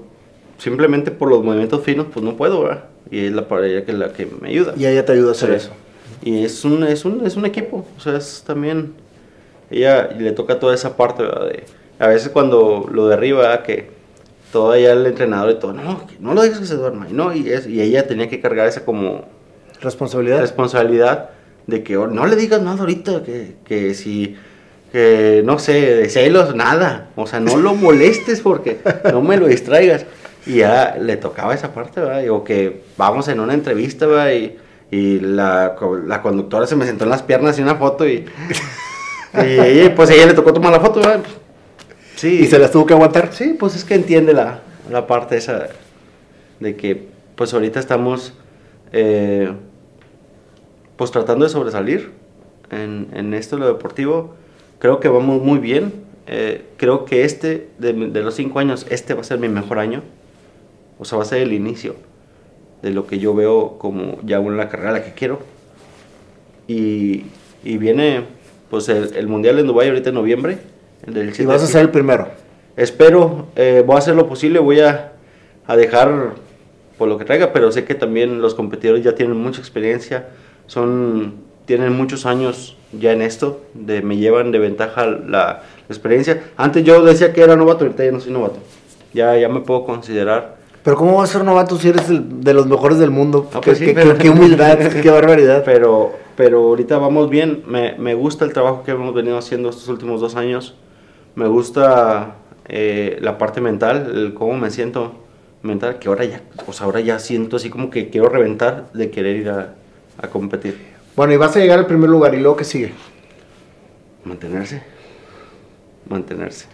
[0.57, 2.85] simplemente por los movimientos finos, pues no puedo, ¿verdad?
[3.11, 4.75] Y es la ella que la que me ayuda.
[4.77, 5.71] Y ella te ayuda a hacer eso.
[6.23, 8.93] Y es un, es un, es un equipo, o sea, es también,
[9.69, 11.47] ella le toca toda esa parte, ¿verdad?
[11.47, 11.65] De,
[11.99, 13.89] a veces cuando lo derriba, que
[14.51, 17.07] todavía el entrenador y todo, no, no lo dejes que se duerma.
[17.09, 19.25] Y, no, y, es, y ella tenía que cargar esa como...
[19.81, 20.39] Responsabilidad.
[20.39, 21.29] Responsabilidad
[21.67, 24.35] de que oh, no le digas nada ahorita, que, que si,
[24.91, 27.09] que no sé, de celos, nada.
[27.15, 28.79] O sea, no lo molestes porque
[29.11, 30.05] no me lo distraigas.
[30.45, 32.29] Y ya le tocaba esa parte, ¿verdad?
[32.29, 34.31] O que vamos en una entrevista, ¿verdad?
[34.31, 34.57] Y,
[34.91, 38.25] y la, la, conductora se me sentó en las piernas y una foto y,
[39.33, 41.21] y, pues a ella le tocó tomar la foto, ¿verdad?
[42.15, 42.39] Sí.
[42.41, 43.33] ¿Y se las tuvo que aguantar?
[43.33, 45.69] Sí, pues es que entiende la, la parte esa
[46.59, 48.33] de que pues ahorita estamos
[48.93, 49.51] eh,
[50.95, 52.11] pues tratando de sobresalir
[52.71, 54.35] en, en, esto lo deportivo.
[54.79, 55.93] Creo que vamos muy bien.
[56.27, 59.79] Eh, creo que este, de, de, los cinco años, este va a ser mi mejor
[59.79, 60.01] año.
[60.97, 61.95] O sea, va a ser el inicio
[62.81, 65.39] de lo que yo veo como ya una carrera la que quiero.
[66.67, 67.25] Y,
[67.63, 68.23] y viene
[68.69, 70.57] pues el, el Mundial en Dubái ahorita en noviembre
[71.07, 72.27] y vas a ser el primero.
[72.77, 75.13] Espero, eh, voy a hacer lo posible, voy a,
[75.65, 76.33] a, dejar
[76.97, 80.27] por lo que traiga, pero sé que también los competidores ya tienen mucha experiencia,
[80.67, 86.43] son, tienen muchos años ya en esto, de, me llevan de ventaja la, experiencia.
[86.57, 88.57] Antes yo decía que era novato, ahorita ya no soy novato,
[89.13, 90.57] ya, ya me puedo considerar.
[90.83, 93.49] Pero ¿cómo vas a ser novato si eres de los mejores del mundo?
[93.53, 95.63] Ah, pues qué, humildad, qué barbaridad.
[95.65, 99.87] Pero, pero ahorita vamos bien, me, me gusta el trabajo que hemos venido haciendo estos
[99.87, 100.75] últimos dos años
[101.35, 102.35] me gusta
[102.67, 105.13] eh, la parte mental, el cómo me siento
[105.61, 109.35] mental, que ahora ya, pues ahora ya siento así como que quiero reventar de querer
[109.35, 109.75] ir a,
[110.21, 110.77] a competir.
[111.15, 112.93] Bueno, y vas a llegar al primer lugar, ¿y luego qué sigue?
[114.23, 114.81] Mantenerse.
[116.09, 116.65] Mantenerse.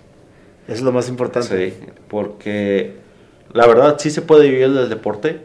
[0.67, 1.71] Eso es lo más importante.
[1.71, 2.95] Sí, porque
[3.53, 5.41] la verdad sí se puede vivir del deporte,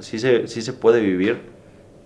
[0.00, 1.38] sí se, sí se puede vivir,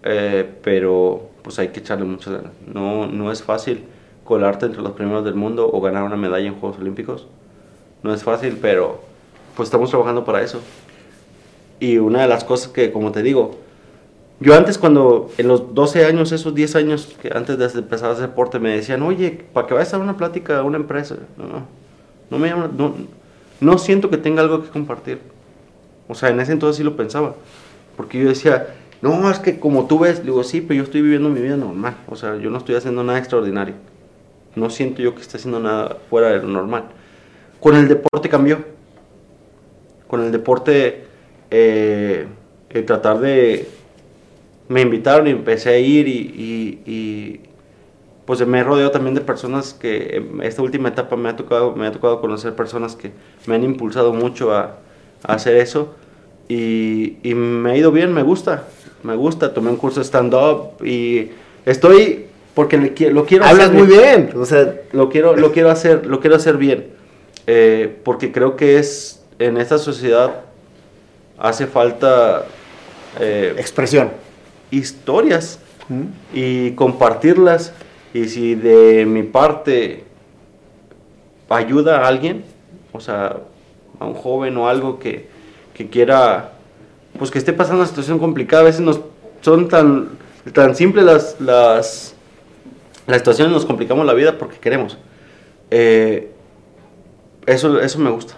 [0.03, 2.53] eh, pero pues hay que echarle mucho ganas.
[2.67, 3.85] No, no es fácil
[4.29, 7.27] colarte entre los primeros del mundo o ganar una medalla en Juegos Olímpicos.
[8.03, 9.01] No es fácil, pero
[9.57, 10.61] pues estamos trabajando para eso.
[11.81, 13.57] Y una de las cosas que, como te digo,
[14.39, 18.13] yo antes cuando, en los 12 años, esos 10 años que antes de empezar a
[18.13, 21.65] hacer deporte, me decían, oye, para que vayas a una plática a una empresa, no,
[22.31, 22.95] no, me no,
[23.61, 25.21] no siento que tenga algo que compartir.
[26.07, 27.35] O sea, en ese entonces sí lo pensaba.
[27.97, 31.31] Porque yo decía, no, es que como tú ves, digo, sí, pero yo estoy viviendo
[31.31, 31.97] mi vida normal.
[32.09, 33.75] O sea, yo no estoy haciendo nada extraordinario.
[34.55, 36.85] No siento yo que esté haciendo nada fuera de lo normal.
[37.61, 38.65] Con el deporte cambió.
[40.07, 41.05] Con el deporte,
[41.51, 42.27] eh,
[42.87, 43.69] tratar de...
[44.69, 47.41] Me invitaron y empecé a ir y,
[48.27, 51.75] pues me he rodeado también de personas que en esta última etapa me ha tocado,
[51.75, 53.13] me ha tocado conocer personas que
[53.47, 54.77] me han impulsado mucho a,
[55.23, 55.95] hacer eso
[56.49, 58.69] y, y, me ha ido bien, me gusta,
[59.03, 61.31] me gusta, tomé un curso de stand-up y
[61.65, 62.28] estoy
[62.59, 62.77] porque
[63.13, 66.57] lo quiero Hablas muy bien, o sea, lo quiero, lo quiero hacer, lo quiero hacer
[66.57, 66.89] bien,
[67.47, 70.41] eh, porque creo que es en esta sociedad
[71.39, 72.47] hace falta
[73.21, 74.11] eh, expresión,
[74.73, 75.61] historias
[76.35, 77.73] y compartirlas
[78.13, 80.03] y si de mi parte
[81.49, 82.43] ayuda a alguien,
[82.91, 83.37] o sea,
[84.01, 85.29] a un joven o algo que,
[85.75, 86.55] que quiera,
[87.21, 88.99] pues que esté pasando una situación complicada, a veces nos
[89.43, 90.09] son tan
[90.53, 92.15] tan simples las, las
[93.09, 94.99] la situación nos complicamos la vida porque queremos.
[95.71, 96.31] Eh,
[97.47, 98.35] eso, eso me gusta.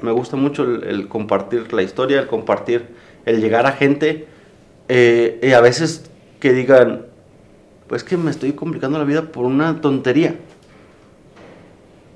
[0.00, 2.86] Me gusta mucho el, compartir la historia, el compartir,
[3.26, 4.26] el llegar a gente
[4.88, 7.04] eh, y a veces que digan,
[7.88, 10.36] pues que me estoy complicando la vida por una tontería.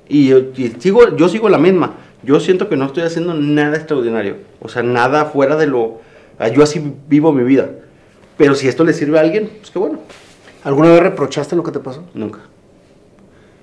[0.09, 0.41] Y, yo,
[0.79, 1.97] sigo, yo sigo la misma.
[2.23, 4.37] Yo siento que no estoy haciendo nada extraordinario.
[4.61, 6.01] O sea, nada fuera de lo...
[6.55, 7.71] Yo así vivo mi vida.
[8.39, 9.99] Pero si esto le sirve a alguien, pues qué bueno.
[10.65, 12.05] ¿Alguna vez reprochaste lo que te pasó?
[12.15, 12.41] Nunca.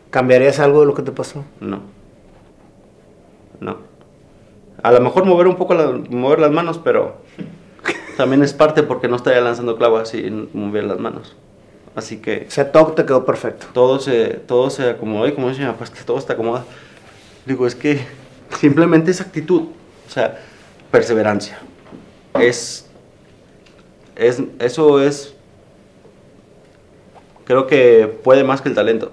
[0.10, 1.44] ¿Cambiarías algo de lo que te pasó?
[1.60, 1.82] No.
[3.60, 3.78] No.
[4.82, 5.76] A lo mejor mover un poco
[6.10, 7.18] mover las manos, pero
[8.18, 11.36] también es parte porque no estaría lanzando clavos sin mover las manos.
[11.96, 12.46] Así que...
[12.48, 13.68] Ese toque te quedó perfecto.
[13.74, 16.66] Todo se, todo se acomodó y como dice mi papá, es que todo está acomodado.
[17.46, 18.02] Digo, es que
[18.60, 19.64] simplemente es actitud,
[20.08, 20.40] o sea,
[20.92, 21.60] perseverancia.
[22.40, 22.88] Es,
[24.16, 25.34] es, eso es,
[27.48, 29.12] creo que puede más que el talento,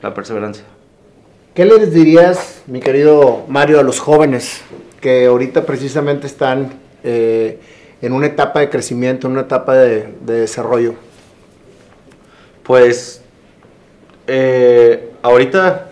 [0.00, 0.64] la perseverancia.
[1.54, 4.62] ¿Qué les dirías, mi querido Mario, a los jóvenes
[5.02, 6.72] que ahorita precisamente están
[7.04, 7.60] eh,
[8.00, 10.94] en una etapa de crecimiento, en una etapa de, desarrollo?
[12.62, 13.22] Pues
[14.26, 15.90] eh, ahorita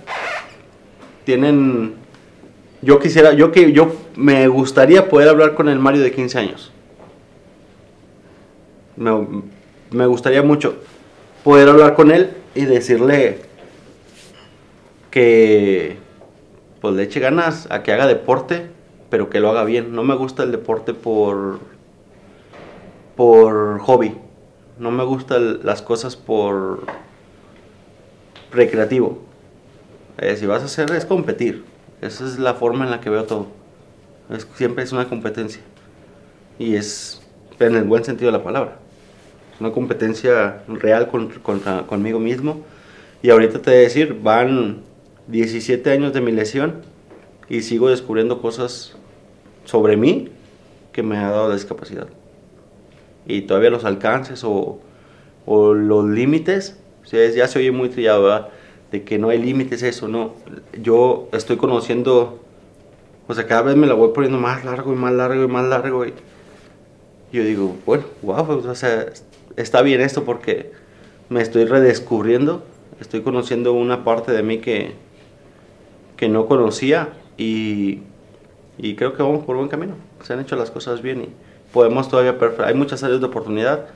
[1.25, 1.97] tienen,
[2.81, 6.73] yo quisiera, yo que yo me gustaría poder hablar con el Mario de 15 años.
[8.97, 9.11] Me,
[9.91, 10.77] me gustaría mucho
[11.45, 13.39] poder hablar con él y decirle
[15.11, 15.99] que
[16.81, 18.71] pues le eche ganas a que haga deporte,
[19.11, 19.95] pero que lo haga bien.
[19.95, 21.61] No me gusta el deporte por
[23.17, 24.17] por hobby.
[24.79, 26.85] No me gustan las cosas por
[28.51, 29.19] recreativo.
[30.19, 31.65] Eh, si vas a hacer es competir.
[32.01, 33.49] Esa es la forma en la que veo todo.
[34.55, 35.61] siempre es una competencia.
[36.59, 37.21] Y es
[37.59, 38.79] en el buen sentido de la palabra.
[39.61, 42.65] Una competencia real contra, conmigo mismo.
[43.23, 44.79] Y ahorita te voy a decir, van
[45.29, 46.83] 17 años de mi lesión
[47.49, 48.97] y sigo descubriendo cosas
[49.65, 50.31] sobre mí
[50.93, 52.09] que me ha dado la discapacidad
[53.27, 54.81] y todavía los alcances o,
[55.47, 56.79] o los límites,
[57.11, 58.49] ya se oye muy trillado.
[58.91, 60.35] De que no hay límites, eso, no.
[60.83, 62.41] Yo estoy conociendo,
[63.29, 65.65] o sea, cada vez me la voy poniendo más largo y más largo y más
[65.65, 66.05] largo.
[66.05, 66.13] Y
[67.33, 69.07] yo digo, bueno, wow, pues, o sea,
[69.57, 70.73] está bien esto porque
[71.29, 72.65] me estoy redescubriendo,
[73.01, 74.93] estoy conociendo una parte de mí que,
[76.17, 78.01] que no conocía y,
[78.79, 79.95] y creo que vamos por buen camino.
[80.23, 81.29] Se han hecho las cosas bien y
[81.73, 83.87] podemos todavía, hay muchas áreas de oportunidad,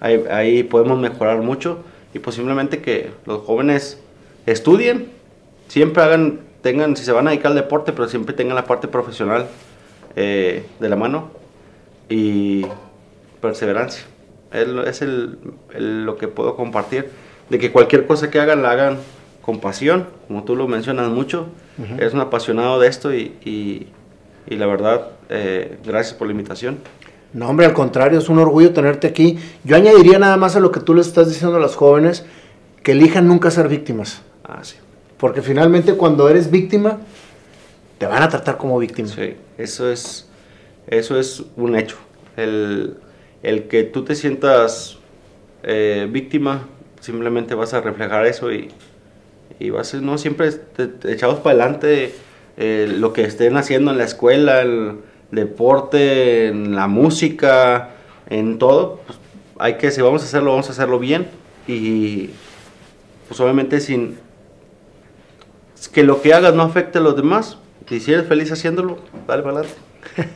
[0.00, 1.78] ahí, podemos mejorar mucho
[2.14, 4.00] y posiblemente que los jóvenes
[4.46, 5.10] estudien,
[5.68, 8.88] siempre hagan, tengan, si se van a dedicar al deporte, pero siempre tengan la parte
[8.88, 9.46] profesional
[10.14, 11.30] eh, de la mano
[12.08, 12.64] y
[13.40, 14.04] perseverancia.
[14.62, 15.38] Es, es el,
[16.04, 17.10] lo que puedo compartir,
[17.50, 18.98] de que cualquier cosa que hagan la hagan
[19.42, 21.46] con pasión, como tú lo mencionas mucho,
[21.98, 23.86] es un apasionado de esto y, y,
[24.48, 26.78] y la verdad, eh, gracias por la invitación.
[27.32, 29.38] No, hombre, al contrario, es un orgullo tenerte aquí.
[29.62, 32.24] Yo añadiría nada más a lo que tú les estás diciendo a los jóvenes,
[32.82, 34.22] que elijan nunca ser víctimas.
[34.42, 34.76] Ah, sí.
[35.18, 36.98] Porque finalmente cuando eres víctima,
[37.98, 39.08] te van a tratar como víctima.
[39.08, 40.28] Sí, eso es,
[40.86, 41.96] eso es un hecho.
[42.36, 42.96] El,
[43.68, 44.98] que tú te sientas
[45.62, 46.66] eh, víctima,
[47.00, 48.70] simplemente vas a reflejar eso y,
[49.58, 50.50] y vas a, no siempre
[51.04, 52.14] echados para adelante
[52.56, 54.96] eh, lo que estén haciendo en la escuela, el,
[55.30, 57.90] deporte, en la música,
[58.28, 59.18] en todo, pues,
[59.58, 61.26] hay que, si vamos a hacerlo, vamos a hacerlo bien
[61.66, 62.30] y
[63.26, 64.18] pues obviamente sin
[65.92, 69.60] que lo que hagas no afecte a los demás si eres feliz haciéndolo, dale para
[69.60, 69.78] adelante.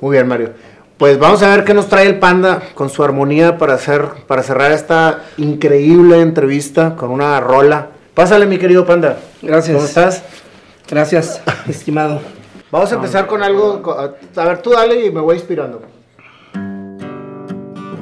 [0.00, 0.52] Muy bien, Mario.
[0.98, 4.44] Pues vamos a ver qué nos trae el panda con su armonía para hacer, para
[4.44, 7.88] cerrar esta increíble entrevista con una rola.
[8.14, 9.18] Pásale, mi querido panda.
[9.42, 9.74] Gracias.
[9.74, 10.22] ¿Cómo estás?
[10.88, 12.20] Gracias, estimado.
[12.70, 13.82] Vamos a empezar con algo.
[14.36, 15.82] A ver, tú dale y me voy inspirando.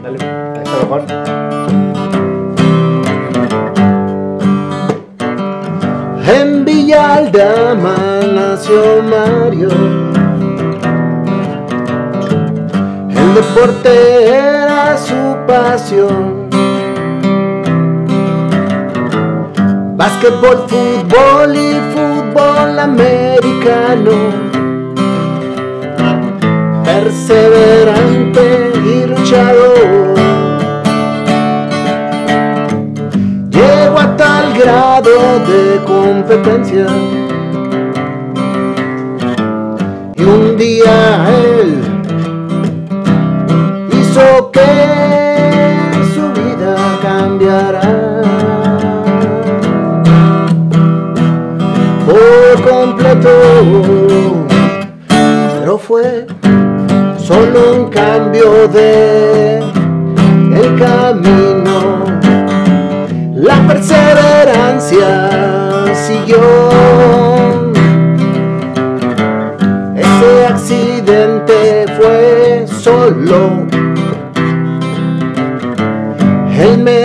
[0.03, 1.05] Dale, ahí está mejor.
[6.27, 10.12] En Villaldama nació Mario.
[13.35, 16.49] Deporte era su pasión.
[19.97, 24.53] Básquetbol, fútbol y fútbol americano
[26.85, 30.15] perseverante y luchador.
[33.51, 35.11] Llegó a tal grado
[35.51, 36.87] de competencia
[40.15, 41.42] y un día
[44.51, 44.65] que
[46.15, 48.23] su vida cambiara
[52.07, 53.29] por completo,
[55.59, 56.27] pero fue
[57.19, 62.05] solo un cambio de el camino.
[63.35, 65.29] La perseverancia
[65.95, 66.41] siguió.
[69.95, 73.52] Ese accidente fue solo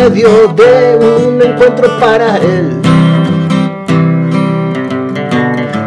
[0.10, 2.80] medio de un encuentro para él.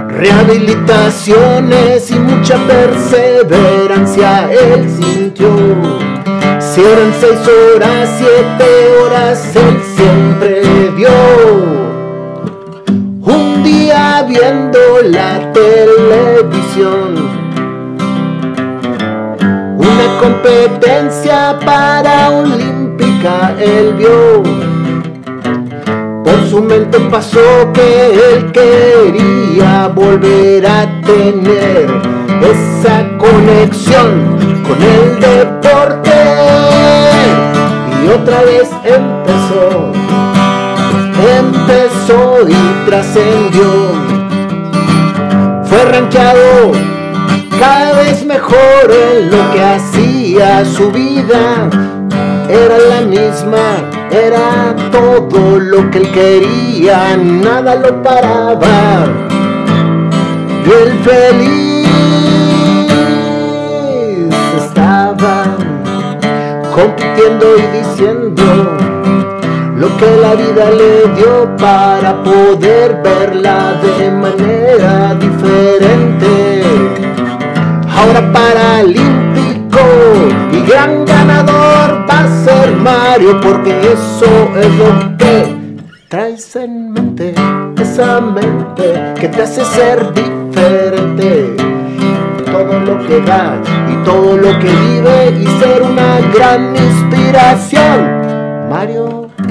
[0.09, 5.49] Rehabilitaciones y mucha perseverancia él sintió.
[6.59, 8.66] Si eran seis horas, siete
[9.01, 10.61] horas, él siempre.
[13.23, 17.31] Un día viendo la televisión
[19.79, 22.29] una competencia para
[23.21, 24.43] olímpica él vio.
[26.25, 31.89] Por su mente pasó que él quería volver a tener
[32.43, 36.11] esa conexión con el deporte.
[38.05, 39.93] Y otra vez empezó,
[41.39, 43.71] empezó y trascendió.
[45.64, 46.73] Fue rankeado
[47.59, 51.68] cada vez mejor en lo que hacía su vida.
[52.53, 59.07] Era la misma, era todo lo que él quería, nada lo paraba.
[60.66, 61.86] Y él feliz
[64.57, 65.44] estaba
[66.74, 68.42] compitiendo y diciendo
[69.76, 76.62] lo que la vida le dio para poder verla de manera diferente
[77.96, 79.80] ahora paralímpico
[80.53, 81.80] y gran ganador
[82.11, 85.57] va a ser Mario porque eso es lo que
[86.09, 87.33] traes en mente,
[87.81, 91.55] esa mente que te hace ser diferente.
[92.47, 98.69] Todo lo que da y todo lo que vive y ser una gran inspiración.
[98.69, 99.47] Mario es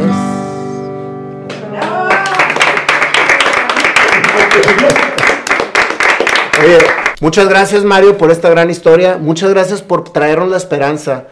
[7.21, 9.17] muchas gracias Mario por esta gran historia.
[9.17, 11.27] Muchas gracias por traernos la esperanza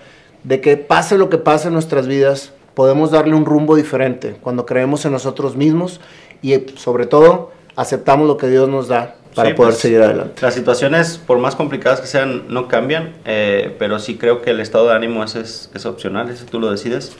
[0.47, 4.65] de que pase lo que pase en nuestras vidas, podemos darle un rumbo diferente cuando
[4.65, 5.99] creemos en nosotros mismos
[6.41, 10.41] y sobre todo aceptamos lo que Dios nos da para Sí, poder pues, seguir adelante.
[10.41, 14.61] Las situaciones, por más complicadas que sean, no cambian, eh, pero sí creo que el
[14.61, 17.11] estado de ánimo ese es, es opcional, ese tú lo decides.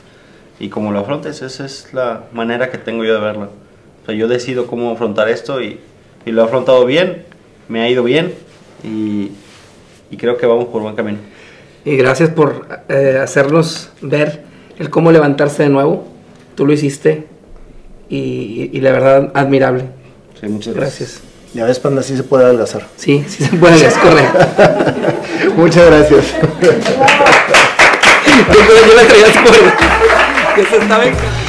[0.57, 3.49] Y como lo afrontes, esa es la manera que tengo yo de verlo.
[4.03, 5.81] O sea, yo decido cómo afrontar esto y,
[6.25, 7.25] y lo he afrontado bien,
[7.67, 8.33] me ha ido bien
[8.85, 9.31] y,
[10.09, 11.19] y creo que vamos por buen camino.
[11.87, 14.43] Y gracias por eh, hacernos ver
[14.77, 16.05] el cómo levantarse de nuevo.
[16.55, 17.27] Tú lo hiciste
[18.09, 19.85] y, y la verdad, admirable.
[20.37, 21.21] Sí, muchas Gracias.
[21.53, 22.85] Ya ves, Panda, sí se puede adelgazar.
[22.97, 24.37] Sí, sí se puede, es correcto.
[25.55, 26.25] Muchas gracias.
[28.53, 29.03] yo, yo la
[29.43, 30.55] por...
[30.55, 31.46] que se estaba en-